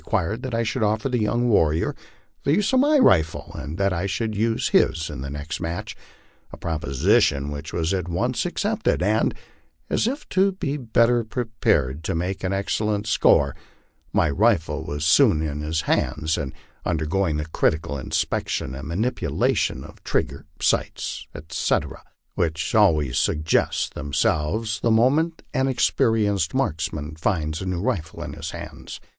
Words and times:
quired 0.03 0.41
that 0.41 0.55
I 0.55 0.63
should 0.63 0.81
offer 0.81 1.09
the 1.09 1.21
young 1.21 1.47
warrior 1.47 1.95
the 2.43 2.55
use 2.55 2.73
of 2.73 2.79
my 2.79 2.97
rifle, 2.97 3.51
and 3.53 3.77
that 3.77 3.93
I 3.93 4.07
should 4.07 4.33
use 4.35 4.69
his 4.69 5.11
in 5.11 5.21
the 5.21 5.29
next 5.29 5.59
match; 5.61 5.95
a 6.51 6.57
proposition 6.57 7.51
which 7.51 7.71
was 7.71 7.93
at 7.93 8.07
once 8.09 8.43
accepted, 8.43 9.03
and, 9.03 9.31
as 9.91 10.07
if 10.07 10.27
to 10.29 10.53
be 10.53 10.75
better 10.75 11.23
prepared 11.23 12.03
to 12.05 12.15
make 12.15 12.43
an 12.43 12.51
excellent 12.51 13.05
score, 13.05 13.55
my 14.11 14.27
rifle 14.27 14.83
was 14.83 15.05
soon 15.05 15.43
in 15.43 15.61
his 15.61 15.81
hands 15.81 16.35
and 16.35 16.51
undergoing 16.83 17.37
the 17.37 17.45
critical 17.45 17.95
inspection 17.99 18.73
and 18.73 18.87
manipulation 18.87 19.83
of 19.83 20.03
trig 20.03 20.29
ger, 20.31 20.45
sights, 20.59 21.27
etc., 21.35 22.01
which 22.33 22.73
always 22.73 23.19
suggest 23.19 23.93
themselves 23.93 24.79
the 24.79 24.89
moment 24.89 25.43
an 25.53 25.67
experienced 25.67 26.55
marksman 26.55 27.15
finds 27.15 27.61
a 27.61 27.67
new 27.67 27.79
rifle 27.83 28.23
in 28.23 28.33
his 28.33 28.49
hands. 28.49 28.99